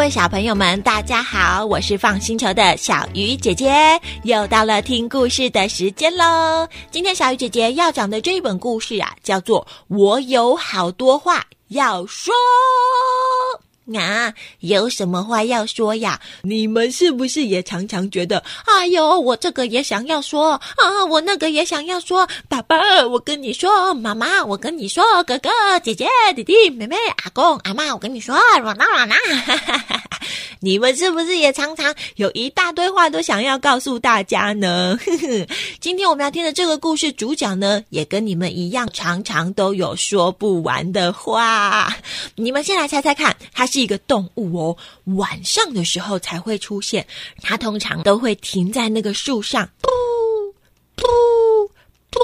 [0.00, 6.66] 位小朋友们，大家好，我是放星球的小鱼姐姐，又到了听故事的时间喽。
[6.90, 9.60] 今天小鱼姐姐要讲的这本故事啊，叫做
[9.94, 12.32] 《我有好多话要说》。
[13.94, 16.20] 啊，有什么话要说呀？
[16.42, 22.28] 你们是不是也常常觉得，哎呦，我这个也想要说啊，我那个也想要说。
[22.48, 22.76] 爸爸，
[23.08, 25.50] 我跟你说；妈妈，我跟你说；哥哥、
[25.82, 28.36] 姐姐、弟弟、妹妹、阿公、阿妈，我跟你说。
[28.60, 29.16] 软啦软啦，
[30.60, 34.96] 你们是不是也常常有一大堆话都想要告诉大家呢？
[35.80, 41.92] 今天我们要听的这个故事主角呢，也跟你们一样，常常都有说不完的话。
[42.36, 43.79] 你们先来猜猜看，他是。
[43.80, 47.06] 一个动物哦，晚上的时候才会出现。
[47.42, 49.90] 它通常都会停在那个树上，噗
[50.96, 51.70] 噗
[52.10, 52.20] 噗。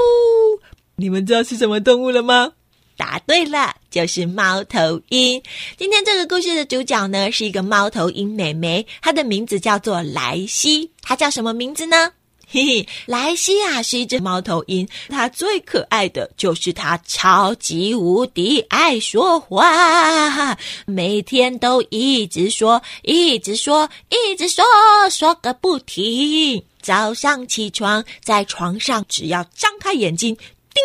[0.97, 2.53] 你们知道是什么动物了吗？
[2.97, 5.43] 答对了，就是猫头鹰。
[5.77, 10.93] 今天这个故事的主角呢，是一个猫头鹰妹妹，她的名字叫做莱西。
[11.03, 12.13] 她叫什么名字呢？
[12.49, 24.65] 嘿嘿，莱西啊是一只猫头鹰，它最可爱的就是它超级无敌爱说话，每天都一直说，一直说，一直说，
[25.11, 26.65] 说个不停。
[26.81, 30.83] 早上起床，在床上只要张开眼睛，叮，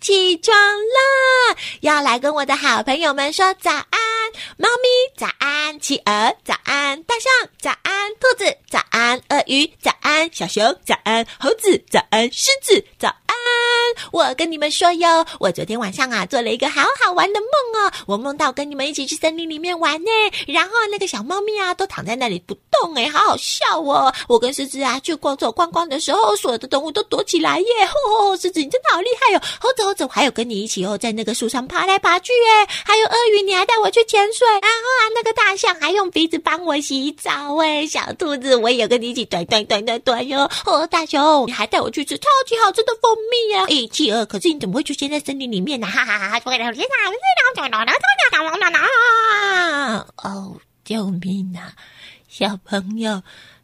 [0.00, 4.13] 起床啦，要来跟我的好朋友们说早安。
[4.56, 13.43] 猫咪早安，企鹅早安，大象早安，兔子早安，鳄鱼早安，小熊早安，猴子早安，狮子早安。
[14.12, 20.10] 我跟你们说哟，我昨天晚上啊做了一个好好玩的梦哦，我梦到跟你们一起去森林里面玩呢，
[20.46, 24.12] 然后那个小猫咪啊都躺在那里不动哎，好好笑哦。
[24.28, 27.66] 我跟狮子啊去逛走逛逛的时候，所有的动物都躲起来耶。
[28.18, 34.24] 吼，狮子你真的好厉害哟，猴子猴子还有跟你一起哦，在那个树上爬来爬去哎，还有鳄鱼你还带我去潜。
[34.34, 40.50] 水，然后啊，那个大象还用鼻子帮我洗澡哎，小兔子我也有跟你一起端端端端端哟。
[40.64, 43.64] 哦，大熊你还带我去吃超级好吃的蜂蜜呀！
[43.74, 45.88] 咦，企鹅，可是你怎么会出现在森林里面呢？
[45.88, 46.38] 哈哈哈哈！
[50.22, 51.72] 哦，救命啊！
[52.28, 53.20] 小朋友。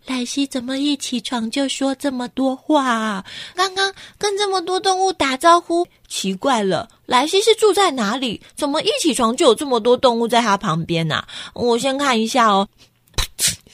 [0.07, 3.25] 莱西怎么一起床就说这么多话？
[3.55, 8.43] 刚刚跟这么多动物打招呼，奇怪了，莱西是住在哪里？
[8.57, 11.25] 怎么一起床就有这么多动物在他旁边呢？
[11.55, 12.67] 我先看一下哦。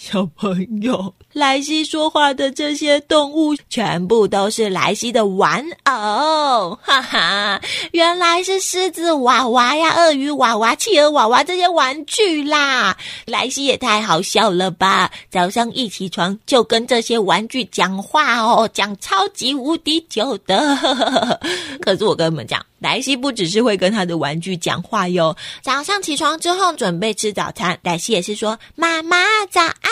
[0.09, 7.61] 小朋友， 莱西说话的这些动物全部都是莱西的玩偶， 哈哈！
[7.91, 12.97] 原来是狮子娃娃呀、鳄鱼娃娃、企鹅娃娃这些玩具啦。
[13.27, 15.11] 莱西也太好笑了吧！
[15.29, 20.77] 早上一起床就跟这些玩具讲话哦，讲超级无敌久的。
[21.83, 25.37] 可是我跟你们讲，莱西不只是会跟他的玩具讲话哟。
[25.63, 29.17] 早上起床之后准备吃早餐，莱西也是说：“妈妈
[29.51, 29.91] 早安。”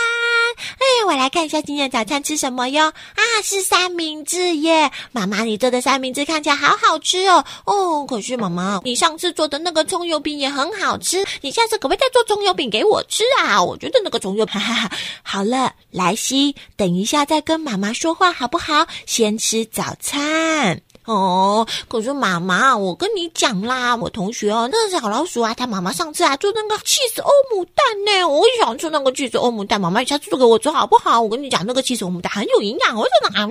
[0.57, 2.85] 哎，我来看一下今天的早餐吃什么哟？
[2.87, 4.91] 啊，是三明治耶！
[5.13, 7.45] 妈妈，你做的三明治看起来好好吃哦。
[7.65, 13.63] 哦，可是妈妈，你上次做的那个葱油饼也很好吃，你下次可不可以再做葱油饼给我吃啊？
[13.63, 14.91] 我觉得那个葱油，哈哈哈。
[15.23, 18.87] 好了，莱西，等一下再跟妈妈说话好不好？
[19.07, 20.81] 先吃早餐。
[21.05, 31.21] 哦，可是妈妈，我跟你讲啦，我同学哦，那个小老鼠啊，他妈妈上次啊做那个气死欧姆蛋呢，我也想吃那个气死欧姆蛋，妈妈下次做给我吃好不好？
[31.21, 33.49] 我跟你讲，那个气死欧姆蛋很有营养，我说哪？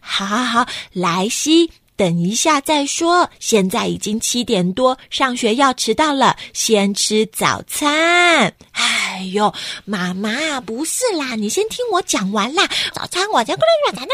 [0.00, 1.70] 好好好，莱西。
[1.96, 8.52] 等一下再说，现在已经七点多，上学要迟到了，先吃早餐。
[8.72, 12.66] 哎呦，妈妈，不是啦，你先听我讲完啦。
[12.92, 14.08] 早餐我先过来，早餐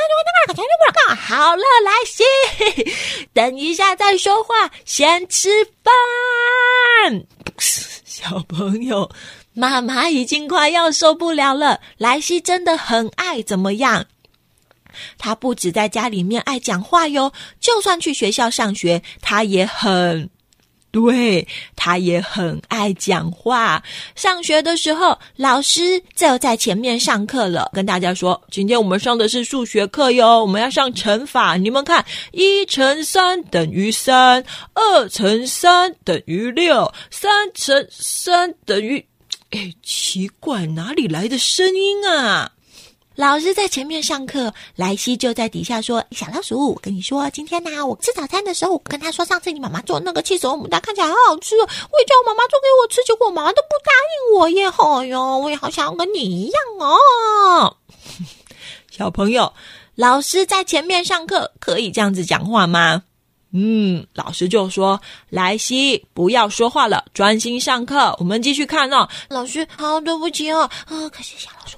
[0.49, 2.23] 我先过来，早餐好了，来西，
[3.33, 7.25] 等一下再说话，先吃饭。
[8.05, 9.11] 小朋友，
[9.55, 11.81] 妈妈已经快要受不了了。
[11.97, 14.05] 莱西真的很爱怎么样？
[15.19, 20.29] 他不止在家里面爱讲话哟，就算去学校上学，他也很，
[20.91, 21.47] 对
[21.77, 23.83] 他也很爱讲话。
[24.17, 31.57] 上学的时候，老师就在前面上课了，跟大家说：“今天我们上的是数学课哟，我们要上乘法。
[31.57, 34.45] 你们看，一乘三等于三，
[34.75, 39.07] 二乘三等于六，三乘三等于……
[39.51, 42.53] 哎，奇怪，哪里来的声音啊？”
[43.21, 54.65] 老师在前面上课，莱西就在底下说：“小老鼠，我跟你说，今天呢，我吃早餐的时候，我跟他说，上次你妈妈做那个气球牡丹看起来好好吃，我也叫我妈妈做给我吃，结果我妈妈都不答应我耶！
[54.71, 57.77] 哎哟，我也好想要跟你一样哦。
[58.91, 59.53] 小朋友，
[59.97, 63.03] 老师在前面上课，可以这样子讲话吗？
[63.53, 68.17] 嗯，老师就说：“莱西，不要说话了，专心上课。
[68.19, 70.61] 我们继续看哦。”老师，好，对不起哦。
[70.87, 71.77] 啊，可是小老师，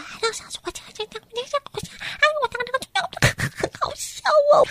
[0.00, 2.78] 我跟你说啊，让小老师我讲讲讲讲讲，我讲，哎，我讲那个
[3.56, 4.22] 很好笑
[4.54, 4.66] 哦。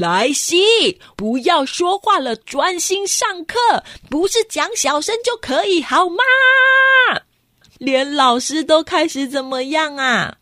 [0.00, 3.58] 莱西，不要说话了，专心上课。
[4.08, 6.22] 不是讲小声就可以好吗？
[7.78, 10.38] 连老师都开始怎么样啊？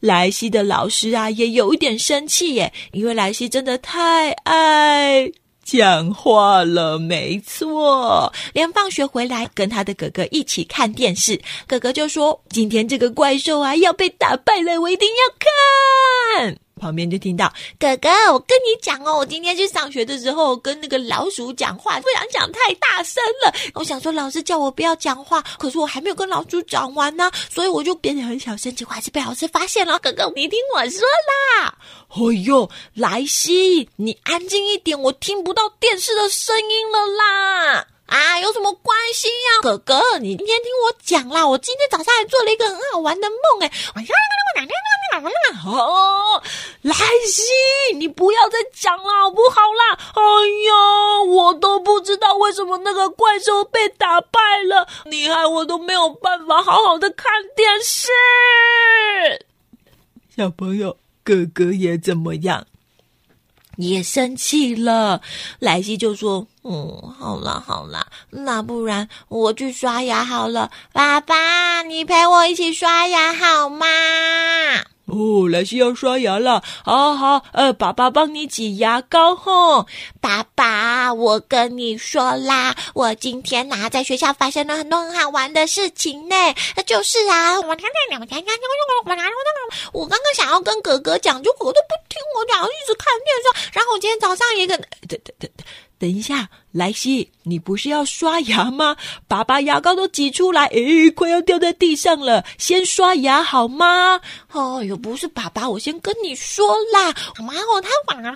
[0.00, 5.30] 莱西的老师啊，也有一点生气耶，因为莱西真的太爱
[5.70, 6.98] 讲话了。
[6.98, 23.52] 没错，连放学回来跟他的哥哥一起看电视，哥哥就说：“今天这个怪兽啊要被打败了，我一定要看。”旁边就听到哥哥，我跟你讲哦，我今天去上学的时候跟那个老鼠讲话，不想讲太大声了。
[23.74, 29.98] 我想说老师叫我不要讲话，可是我还没有跟老鼠讲完呢， 所以我就变得很小声，结果还是被老师发现了。
[29.98, 31.00] 哥哥，你听我说
[31.60, 31.74] 啦，
[32.10, 37.86] 哎呦，莱西，你安静一点，我听不到电视的声音了啦。
[38.08, 40.18] 啊，有什么关系呀，哥哥？
[40.18, 44.06] 你今天听我讲啦，我今天早上还做了一个很好玩的梦，哎，我呀，
[45.66, 46.42] 哦，
[46.82, 46.94] 莱
[47.26, 47.42] 西，
[47.96, 49.98] 你不要再讲了，好不好啦？
[50.14, 50.22] 哎
[50.66, 58.08] 呀，我都不知道为什么那个怪兽被打败了，你害我都没有办法好好的看电视。
[60.34, 62.66] 小朋友，哥哥也怎么样？
[63.78, 65.22] 也生气了，
[65.60, 70.70] 莱西就说：“嗯，好啦好啦，那不然我去刷牙好了。
[70.92, 73.86] 爸爸，你陪我一起刷牙好吗？”
[75.18, 79.88] 哦，莱西要刷牙了，好好，呃，爸爸帮你挤牙膏吼。
[80.20, 86.36] 爸爸，我跟你说啦，我今天呐在学校发生了很多很好玩的事情呢。
[86.86, 87.62] 就是啊，我
[90.06, 93.48] 刚刚想要跟哥哥讲，就哥哥都不听我讲，一直看电视。
[93.72, 94.78] 然后我今天早上也跟，
[95.08, 95.66] 等等等等。
[95.98, 98.96] 等一下，莱西，你不是要刷牙吗？
[99.26, 102.44] 爸爸牙膏都挤出来，诶，快要掉在地上了。
[102.56, 104.20] 先刷牙好吗？
[104.52, 107.12] 哦哟，不是爸爸，我先跟你说啦。
[107.38, 108.32] 妈哦，他晚上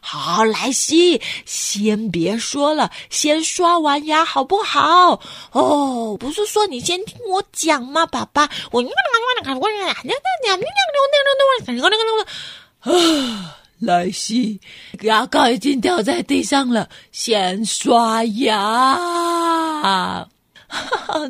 [0.00, 5.20] 好，莱西，先别说了，先刷完牙好不好？
[5.52, 8.06] 哦，不是说你先听我讲吗？
[8.06, 8.82] 爸爸，我。
[13.78, 14.60] 莱西，
[15.02, 18.98] 牙膏已经掉在地上了，先刷牙。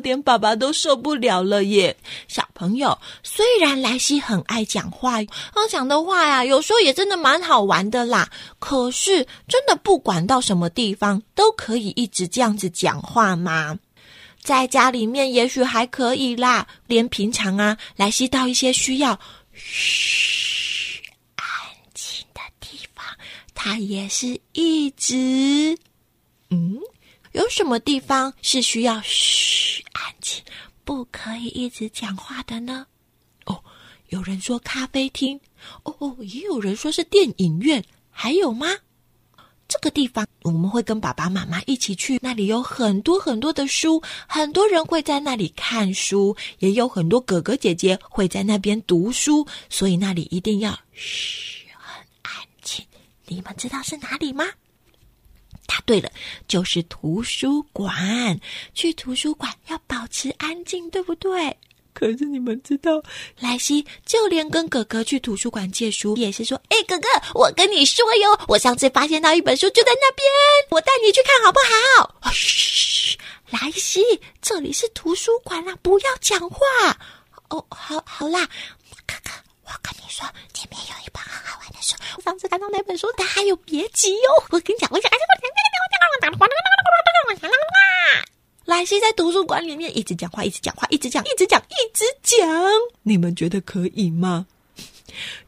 [0.01, 1.95] 连爸爸都受不了了耶！
[2.27, 5.23] 小朋友，虽然莱西很爱讲话，
[5.53, 8.29] 他讲的话呀，有时候也真的蛮好玩的啦。
[8.59, 13.77] 可是，真的不管到什么地方，都可以一直这样子讲话吗？
[14.41, 19.19] 在家里面也许还可以啦，连平常啊，莱西到一些需要
[19.53, 20.76] 嘘。
[23.59, 25.75] 他也是一直，
[26.51, 26.79] 嗯，
[27.31, 30.43] 有什么地方是需要嘘安静，
[30.85, 32.85] 不可以一直讲话的呢？
[33.45, 33.59] 哦，
[34.09, 35.39] 有人说咖啡厅，
[35.81, 38.67] 哦，也有人说是电影院，还有吗？
[39.67, 51.56] 这个地方我们会跟爸爸妈妈一起去，那里有很多很多的书，很多人会在那里看书，也有很多哥哥姐姐会在那边读书，所以那里一定要嘘。
[53.27, 54.45] 你们知道是哪里吗？
[55.65, 56.09] 答对了，
[56.47, 58.39] 就是图书馆。
[58.73, 61.57] 去图书馆要保持安静，对不对？
[61.93, 63.01] 可是你们知道，
[63.39, 70.27] 莱西就连跟哥哥去图书馆借书，也是说：“哎，哥哥，我跟你说哟，我上次发现到一本书就在那边，
[70.69, 73.17] 我带你去看好不好？”嘘，
[73.49, 74.01] 莱西，
[74.41, 76.59] 这里是图书馆啦，不要讲话。
[77.49, 78.47] 哦，好，好啦，
[79.07, 79.31] 哥哥，
[79.67, 81.93] 我跟你说，前面有一本很好玩的书。
[82.15, 84.43] 我上次看到那本书，它还有别急哟。
[84.49, 85.11] 我跟你讲，我讲，
[88.65, 92.47] 莱西在图书馆里面一直讲话，一直讲话，一直讲，一直讲，一直讲。
[93.03, 94.45] 你们觉得可以吗？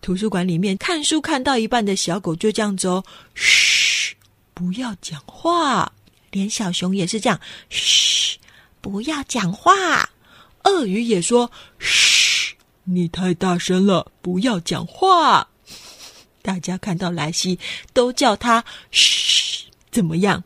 [0.02, 3.04] 图书馆里面看书看到一半的小狗就这样子哦，
[3.36, 4.16] 嘘，
[4.54, 5.92] 不要讲话。
[6.32, 8.38] 连小熊也是这样，嘘，
[8.82, 10.10] 不要讲话。
[10.64, 11.50] 鳄鱼也说，
[11.80, 12.19] 嘘。
[12.92, 15.48] 你太大声了，不要讲话。
[16.42, 17.60] 大家看到莱西
[17.94, 20.44] 都叫他嘘，怎么样？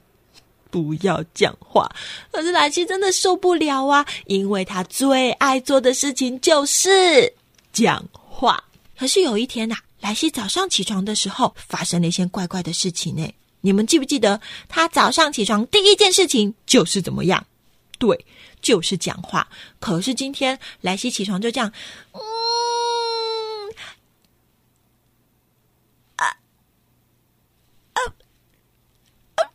[0.70, 1.90] 不要讲话。
[2.32, 7.32] 可是莱西真的受不了啊，因为他最爱做的事情就是
[7.72, 8.62] 讲话。
[8.98, 13.32] 可是有一天呐，莱西早上起床的时候发生了一些怪怪的事情呢。
[13.62, 17.46] 你们记不记得他早上起床第一件事情就是怎么样？
[18.00, 18.26] 对。
[18.64, 19.48] 就是讲话，
[19.80, 21.72] 可是今天莱西起床就这样，
[22.14, 22.22] 嗯，
[26.16, 26.26] 啊，
[27.94, 28.00] 啊，
[29.36, 29.52] 啊，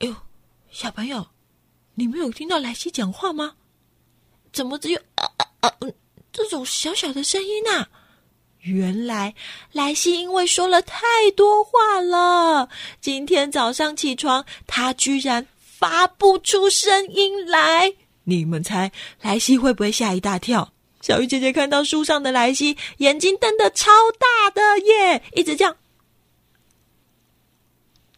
[0.00, 0.16] 哎呦，
[0.70, 1.28] 小朋友，
[1.94, 3.54] 你没有听到莱西讲话吗？
[4.52, 5.72] 怎么只有啊啊啊
[6.32, 7.86] 这种小小的声音呢？
[8.58, 9.34] 原来
[9.72, 12.68] 莱西因为说了太多话了，
[13.00, 15.46] 今天早上起床，他居然。
[15.82, 17.94] 发不出声音来。
[18.22, 20.70] 你们猜莱西会不会吓一大跳？
[21.00, 25.76] 小鱼姐姐看到树上的莱西，眼睛瞪得超大的耶，一直这样。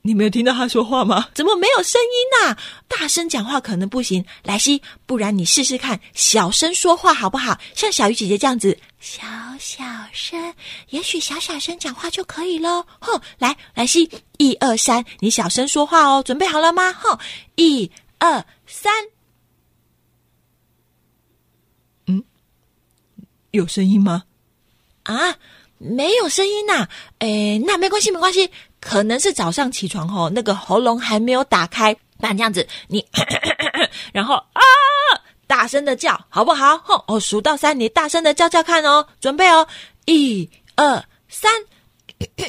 [0.06, 1.30] 你没有听到他说话吗？
[1.34, 2.58] 怎么没有声音呐？
[2.86, 7.58] 大声讲话可能不行，莱西，不然你试试看，小声说话好不好？
[7.74, 9.22] 像小鱼姐姐这样子，小
[9.58, 9.82] 小
[10.12, 10.54] 声，
[10.90, 12.84] 也许小小声讲话就可以喽。
[13.00, 16.92] 哼，来，莱西，一二三，你小声说话哦，准备好了吗？
[16.92, 17.18] 哼，
[17.56, 18.92] 一二三，
[22.08, 22.22] 嗯，
[23.52, 24.24] 有声音吗？
[25.04, 25.38] 啊，
[25.78, 26.86] 没有声音呐。
[27.20, 28.50] 诶，那没关系，没关系。
[28.84, 33.02] 可能是早上起床后，那个喉咙还没有打开，那这样子，你
[34.12, 34.60] 然后啊，
[35.46, 36.76] 大声的叫，好不好？
[36.78, 39.66] 吼，哦，数到三，你大声的叫叫看哦，准备哦，
[40.04, 41.50] 一二三，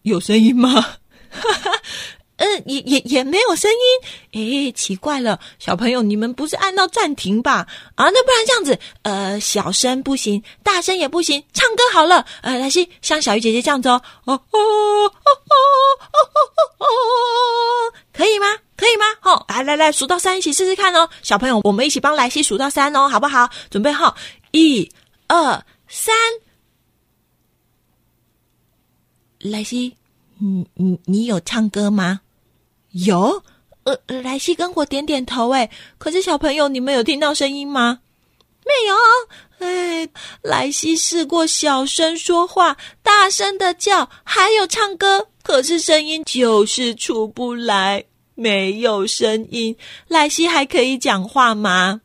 [0.00, 0.80] 有声音吗？
[1.30, 1.70] 哈 哈
[2.40, 3.70] 嗯，也也也没有声
[4.32, 7.66] 音，诶，奇怪了，小朋友，你们不是按到暂停吧？
[7.96, 15.60] 啊，那不然这样子，呃，小声不行，大声也不行，唱歌好了，呃，来西，像小鱼姐姐这样子哦，哦哦哦
[16.12, 16.18] 哦
[16.78, 16.86] 哦哦，
[18.10, 18.46] 可以吗？
[18.74, 19.04] 可以吗？
[19.20, 23.50] 好，来来来，数到三，一起试试看哦，小朋友，我们一起帮莱西数到三哦，好不好？
[23.70, 24.16] 准备好，
[24.52, 24.90] 一、
[25.28, 26.14] 二、三，
[29.40, 29.94] 莱西，
[30.38, 32.22] 你你你有唱歌吗？
[32.92, 33.42] 有，
[33.84, 38.00] 呃，莱西跟我点点头，哎，可是小朋友，你们有听到声音吗？
[38.64, 40.08] 没有，哎，
[40.42, 48.04] 莱西试过小声说话，大声的叫，还有唱歌，可是声音就是出不来，
[48.34, 49.76] 没有声音。
[50.08, 52.02] 莱西还可以讲话吗？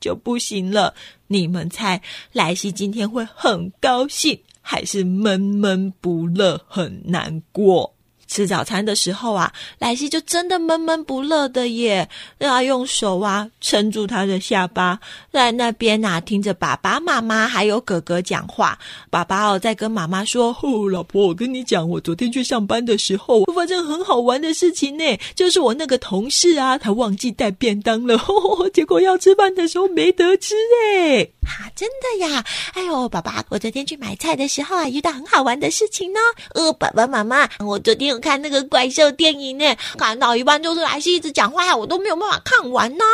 [0.00, 0.94] 就不行了。
[1.28, 2.02] 你们猜，
[2.32, 7.94] 莱西今天会很高兴，还是闷闷不乐，很难过？
[8.30, 12.08] 吃早餐的时候啊，莱西就真的闷闷不乐的耶，
[12.38, 15.00] 让他用手啊撑住他的下巴，
[15.32, 18.78] 在那边呐听着爸爸妈妈还有哥哥讲话。
[19.10, 25.04] 爸爸哦在跟妈妈说：“哦，老婆，我跟你讲，我昨天去上班的时候，我发生很好玩的事情呢。
[25.34, 28.16] 就是我那个同事啊，他忘记带便当了，
[28.72, 30.54] 结果要吃饭的时候没得吃
[30.94, 31.28] 哎。
[31.50, 32.44] 啊，真的呀！
[32.74, 36.20] 哎呦，爸爸，我昨天去买菜的时候啊，遇到很好玩的事情呢。
[36.54, 38.20] 呃，爸爸妈妈，我昨天有。
[38.20, 39.64] 看那个怪兽电影呢，
[39.96, 43.04] 看到一半就是莱西一直讲话，我都没有办法看完呢。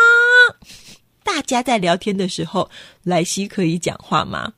[1.23, 2.69] 大家在聊天的时候，
[3.05, 4.52] 莱西可以讲话吗？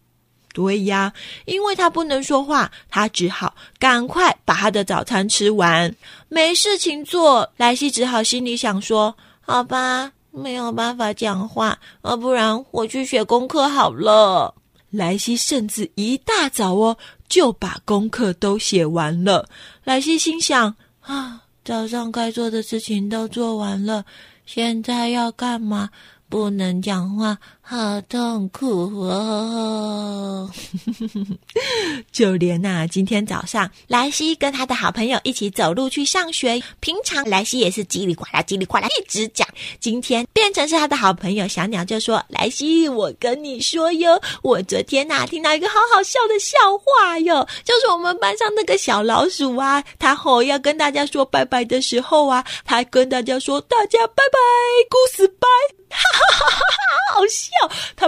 [0.54, 1.12] 对呀，
[1.44, 5.94] 因为他不能说话，他只好赶快把他的早餐吃完。
[6.30, 10.11] 没事情做，莱西只好心里想说：“好吧，
[10.42, 14.54] 没有办法讲话，要不然我去学功课好了。”
[14.90, 16.97] 莱西甚至一大早哦。
[17.28, 19.47] 就把功课都写完了。
[19.85, 24.02] 莱西心想：啊，早上该做的事情都做完了，
[24.47, 25.90] 现在要干嘛？
[26.28, 30.50] 不能讲话，好痛苦哦！
[32.12, 36.62] 就连呐，今天早上莱西跟他的好朋友一起走路去上学。
[36.80, 39.47] 平常莱西也是叽里呱啦、叽里呱啦一直讲，
[39.80, 54.38] 今天变成是他的好朋友小鸟就说：“莱西，我跟你说哟，我昨天呐听到一个好好笑的笑话哟，就是我们班上那个小老鼠啊，他吼要跟大家说拜拜的时候啊，他跟大家说大家拜拜，
[54.90, 55.35] 故事。”！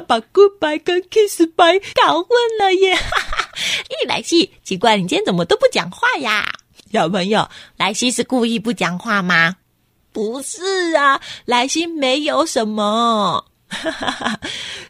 [0.01, 2.29] 他把 goodbye 跟 kiss bye 搞混
[2.59, 2.95] 了耶！
[2.95, 3.51] 哈哈，
[3.89, 6.51] 咦，莱西，奇怪，你今天怎么都不讲话呀？
[6.91, 9.57] 小朋友，莱西是故意不讲话吗？
[10.13, 13.45] 不是啊，莱西没有什么。
[13.69, 14.41] 哈哈哈！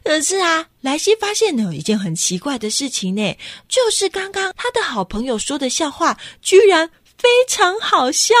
[0.03, 3.37] 可是啊，莱西发现有一件很奇怪的事情呢，
[3.67, 8.33] 就是刚刚他的好朋友说的笑话居然非常好笑。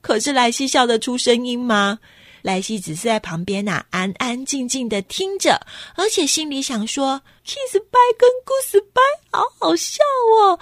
[0.00, 1.98] 可是莱西笑得出声音吗？
[2.42, 5.60] 莱西只是在旁边呐，安安静静的听着，
[5.96, 10.02] 而且心里想说：“kiss bye 跟 goodbye 好好笑
[10.40, 10.58] 哦。”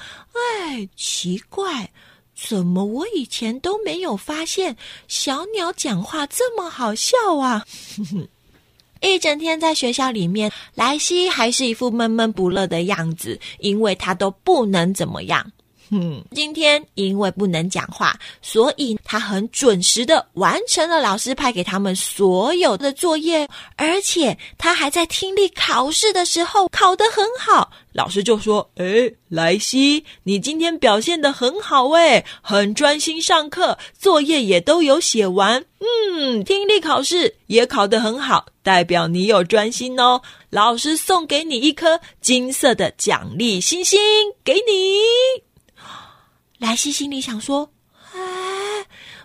[0.63, 1.91] 哎，奇怪，
[2.37, 4.77] 怎么我以前都没有发现
[5.09, 7.65] 小鸟讲话这么好笑啊？
[9.01, 15.51] 一整天在学校里面，莱西还是一副闷闷不乐的样子，因为他都不能怎么样。
[15.91, 27.73] 嗯，今天因为不能讲话，所以他很准时的完成了老师派给他们所有的作业，而且他还在听力考试的时候考得很好。
[27.93, 40.23] 老师就说：“哎，莱西，你今天表现得很好，诶，很专心上课，作业也都有写完，嗯，听力考试也考得很好，代表你有专心哦。
[40.51, 43.99] 老师送给你一颗金色的奖励星星，
[44.45, 45.43] 给你。”
[46.61, 47.73] 莱西心里想说
[48.15, 48.85] ：“哎，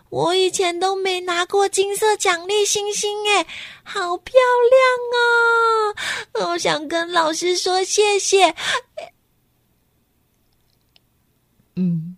[0.09, 3.45] 我以前都没拿过金色奖励星星，哎，
[3.83, 4.33] 好漂
[6.33, 6.51] 亮哦！
[6.51, 8.55] 我想跟老师说谢谢。”
[11.75, 12.15] 嗯，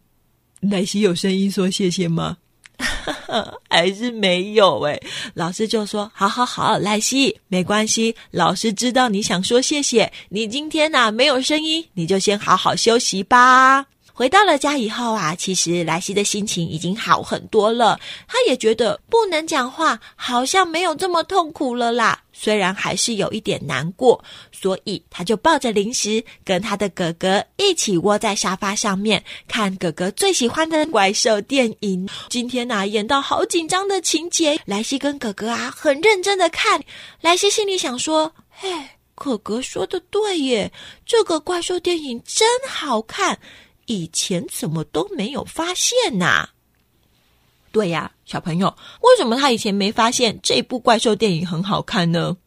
[0.62, 2.38] 莱西有声音说谢谢吗？
[3.72, 5.02] 还是没有哎。
[5.34, 10.14] 老师就说：“好好好，莱西，没关系，老师知道你想说谢谢。
[10.30, 18.00] 你今天呐没有声音，你就先好好休息吧。”回到了家以后啊，其实莱西的心情已经好很多了。
[18.28, 22.20] 他也觉得不能讲话，好像没有这么痛苦了啦。
[22.34, 32.10] 虽然还是有一点难过，所以他就抱着零食，跟他的哥哥一起窝在沙发上面，看哥哥最喜欢的怪兽电影。
[32.28, 36.84] 今天呐，演到好紧张的情节，莱西跟哥哥啊很认真的看。
[37.22, 38.68] 莱西心里想说：“嘿，
[39.14, 40.72] 哥哥说的对耶，
[41.06, 43.38] 这个怪兽电影真好看。”
[43.88, 46.48] 以前怎么都没有发现呐？
[47.72, 52.38] 对呀，小朋友，为什么他以前没发现这部怪兽电影很好看呢？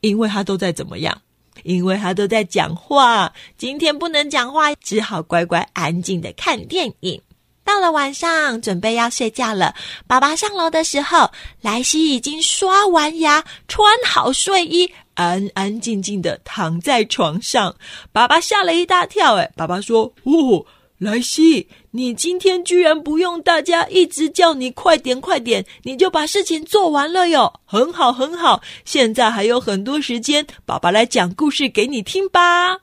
[0.00, 1.20] 因为他都在怎么样？
[1.64, 3.30] 因为他都在讲话。
[3.58, 7.20] 今天不能讲话，只好乖乖安静的看电影。
[7.62, 9.74] 到了晚上，准备要睡觉了。
[10.06, 11.30] 爸爸上楼的时候，
[11.60, 17.76] 莱西已经刷完牙，穿好睡衣，安安静静的躺在床上。
[18.12, 20.64] 爸爸吓了一大跳，哎，爸爸说：“哦。”
[21.00, 28.60] 莱西，你今天居然不用大家一直叫你快点快点，你就把事情做完了哟，很好很好。
[28.84, 32.80] 现在还有很多时间，爸爸来讲故事给你听吧。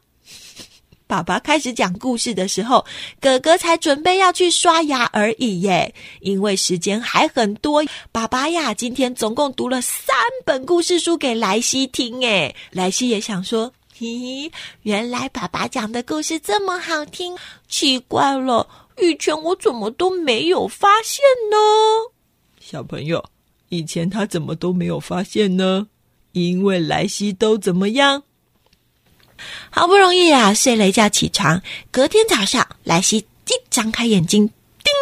[1.06, 2.84] 爸爸开始讲故事的时候，
[3.22, 7.86] 哥哥才准备要去刷牙而已耶，因为时间还很多。
[8.12, 13.72] 爸爸呀，今天总共读了三本故事书给莱西听，诶，莱西也想说。
[14.00, 14.52] 咦，
[14.84, 17.36] 原来爸爸讲的故事这么好听，
[17.68, 21.58] 奇怪了，以前我怎么都没有发现呢？
[22.60, 23.24] 小朋友，
[23.70, 25.88] 以前他怎么都没有发现呢？
[26.34, 28.24] 因为莱西都怎么样？
[29.70, 34.48] 好不容易啊，睡了一觉起床，隔天早上，莱西一张开眼睛，
[34.84, 34.94] 叮，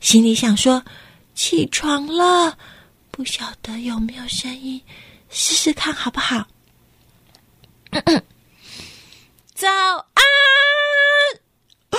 [0.00, 0.82] 心里想说：
[1.34, 2.58] 起床了，
[3.10, 4.80] 不晓得有没有声音，
[5.30, 6.44] 试试看好不好？
[9.54, 10.22] 早安，
[11.90, 11.98] 啊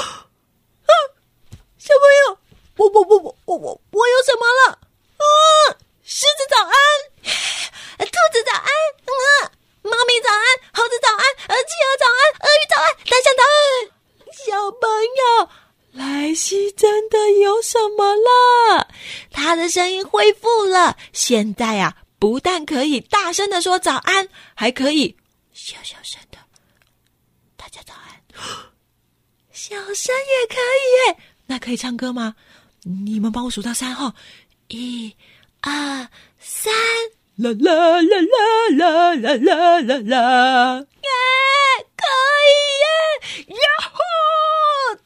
[1.77, 2.37] 小朋友，
[2.77, 4.79] 我我我我我我我有什么了？
[5.17, 5.23] 啊，
[6.03, 6.73] 狮子早安，
[7.97, 8.69] 兔子早安，
[9.05, 9.11] 嗯，
[9.81, 13.55] 猫咪早安，猴子早安，呃，企鹅早安，鳄鱼早安，大象早安。
[14.31, 15.49] 小朋友，
[15.91, 18.87] 莱西真的有什么了？
[19.31, 25.17] 他的声音恢复了，现在啊，不但可以大声的说早安，还可以。
[25.61, 26.37] 小小声的，
[27.57, 28.23] 大家早安。
[29.51, 31.17] 小声也可以耶，
[31.47, 32.37] 那可以唱歌吗？
[32.83, 34.15] 你们帮我数到三号，
[34.69, 35.17] 一、
[35.61, 36.07] 二、
[36.39, 36.73] 三，
[37.35, 41.09] 啦啦啦啦啦啦啦啦，耶，
[41.97, 42.05] 可
[42.47, 42.51] 以
[43.43, 43.59] 耶，呀
[43.91, 43.99] 呼，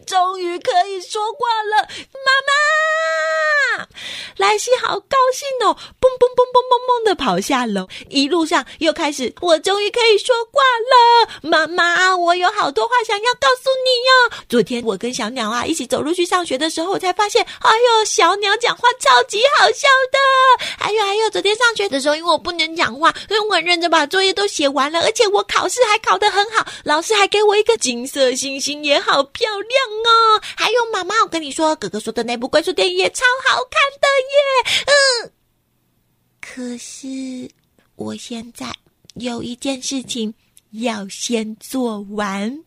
[0.05, 2.82] 终于可以说话了，妈妈。
[4.37, 14.45] 莱西好高兴哦，蹦蹦蹦蹦蹦蹦的跑下楼，一路上又开始，我终于可以说话了，妈妈，我有好多话想要告诉你哟。
[14.49, 20.65] 昨天我跟小鸟啊一起走路去上学的时候，我才发现，哎呦，小鸟讲话超级好笑的。
[20.77, 29.69] 还有还有，昨天上学的时候，因为我不能讲话，所以我很认真把作业都写完了，而且我考试还考得很好，老师还给我一个金色星星，也好漂亮
[30.05, 30.41] 哦。
[30.55, 30.71] 还
[31.03, 34.07] 妈，我跟你说，哥哥说的那部怪兽电影也超好看的。
[34.33, 34.83] 耶，
[35.25, 35.31] 嗯，
[36.41, 37.49] 可是
[37.95, 38.71] 我现在
[39.15, 40.33] 有一件事情
[40.71, 42.63] 要先做完。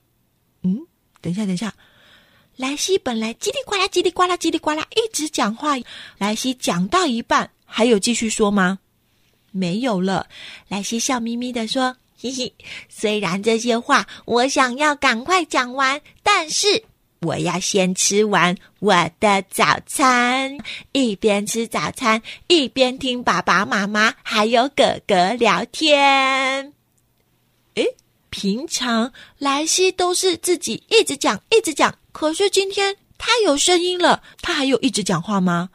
[0.63, 0.79] 嗯，
[1.21, 1.75] 等一下，等一下，
[2.57, 5.77] 莱西本来叽里呱啦、叽里呱啦、叽里呱啦一直讲话，
[6.19, 8.79] 莱西讲到一半，还有继续说吗？
[9.53, 10.27] 没有了。
[10.69, 12.55] 莱西笑眯眯的说：“嘿嘿，
[12.89, 16.85] 虽然这些话我想要赶快讲完，但是。”
[17.21, 20.59] 我要先吃完我的早餐，
[20.93, 26.73] 一边吃早餐一边听爸爸妈妈还有哥哥聊天。
[27.75, 27.97] 诶，
[28.29, 35.71] 平常莱西都是自己一直讲一直讲，可是今天他有声音了，他还有一直讲话吗？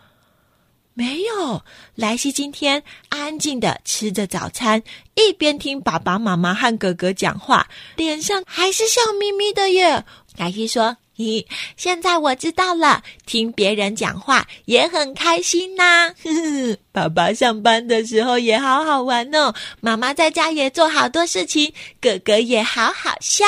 [0.93, 1.63] 没有，
[1.95, 4.83] 莱西今天安静的吃着早餐，
[5.15, 10.05] 一边听爸爸妈妈和哥哥讲话，脸上还是笑眯眯的耶。
[10.37, 10.97] 莱西说。
[11.17, 11.45] 咦，
[11.77, 16.13] 现在我知道了，听别人讲话也很开心呐。
[16.91, 23.45] 爸爸上班的时候也好好玩哦，妈妈在家也做好多事情，哥哥也好好笑。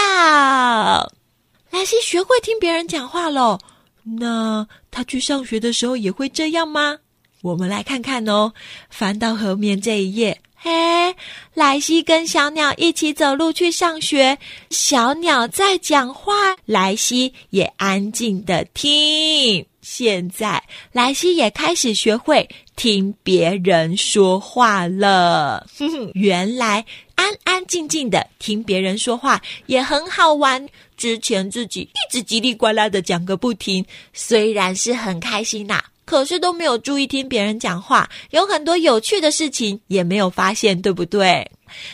[1.71, 3.57] 莱西学会听别人讲话喽，
[4.03, 6.99] 那他去上学的时候也会这样吗？
[7.41, 8.53] 我们来看看哦，
[8.89, 10.39] 翻到后面这一页。
[10.65, 11.13] 嘿，
[11.53, 14.37] 莱西跟小鸟一起走路去上学。
[14.69, 19.65] 小鸟在讲话，莱西也安静的听。
[19.81, 22.47] 现在，莱西也开始学会
[22.77, 25.67] 听别人说话了。
[25.77, 30.65] 哼哼，原来安安静静的听别人说话也很好玩。
[30.95, 35.83] 之前自己一直叽里呱啦的讲个不停，虽然是很开心呐。
[36.05, 41.49] 可是都没有注意听别人讲话，有很多有趣的事情也没有发现，对不对？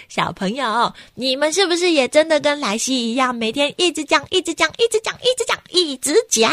[0.09, 6.51] 小朋友，你们是不是也真的跟莱西一样，每天一直讲、一直讲、一直讲、一直讲、一直讲，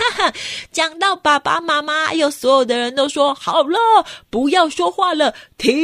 [0.72, 3.78] 讲到爸爸妈妈还有所有的人都说好了，
[4.30, 5.76] 不要说话了，停。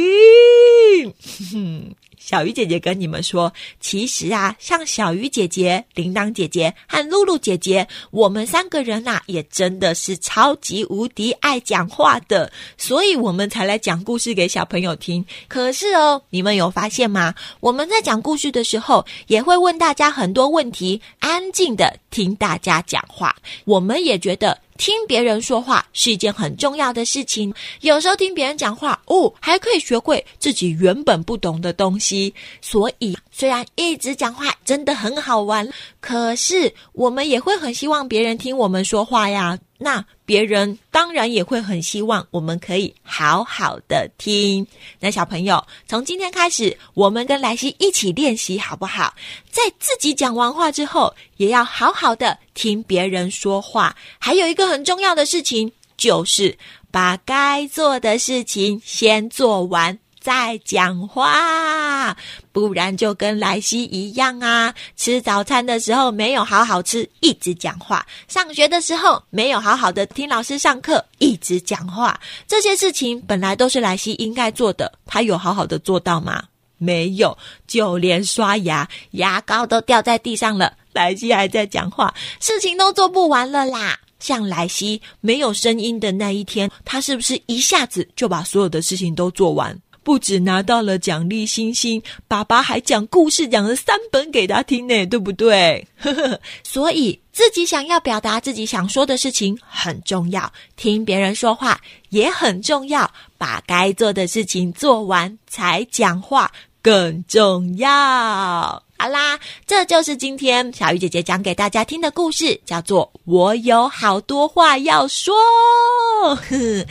[2.23, 15.25] 小鱼姐姐跟你们说，其实啊，像小鱼姐姐、铃铛姐姐和露露姐姐，我们三个人呐，也真的是超级无敌爱讲话的，所以我们才来讲故事给小朋友听。
[15.47, 17.33] 可是哦，你们有发现吗？
[17.59, 23.35] 我们在讲故事的时候，也会问大家很多问题，安静的听大家讲话。
[23.65, 24.59] 我们也觉得。
[24.81, 27.53] 听别人说话是一件很重要的事情。
[27.81, 32.33] 有时候听别人讲话，哦，还可以学会自己原本不懂的东西。
[32.61, 39.55] 所以，虽然一直讲话真的很好玩，可是我们也会很希望别人听我们说话呀。
[39.83, 44.65] 那别人当然也会很希望我们可以好好的听。
[44.99, 49.15] 那小朋友，从今天开始，我们跟莱西一起练习好不好？
[49.49, 53.95] 在自己讲完话之后，也要好好的听别人说话。
[54.19, 56.55] 还有一个很重要的事情，就是
[56.91, 59.97] 把该做的事情先做完。
[60.21, 62.15] 在讲话，
[62.51, 64.71] 不然就跟莱西一样啊！
[64.95, 72.19] 吃早餐的时候没有好好吃，一直讲话；上学的时候没有好好的听老师上课，一直讲话。
[72.47, 76.43] 这些事情本来都是莱西应该做的，他有好好的做到吗？
[76.77, 83.97] 没有，就连刷牙牙膏都掉在地上了，莱西还在讲话，事情都做不完了啦！
[84.19, 89.75] 像莱西没有声音的那一天，他是不是一下子就把所有的事情都做完？
[90.03, 95.87] 不止拿到了奖励星星，爸爸还讲故事讲了三本给他听呢，对不对？
[96.63, 108.83] 所以自己想要表达自己想说的事情很重要，听别人说话也很重要，把该做的事情做完才讲话更重要。
[109.01, 115.33] 好啦，这就是今天小鱼姐姐讲给大家听的故事，叫做《我有好多话要说》。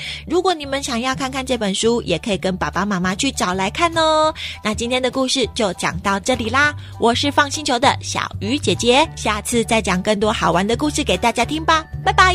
[0.26, 4.34] 如果你们想要看看这本书，也可以跟爸爸妈妈去找来看哦。
[4.64, 12.34] 那今天的故事就讲到这里啦，我是放星球的小鱼姐姐，下次再讲更多好玩的故事给大家听吧，拜拜。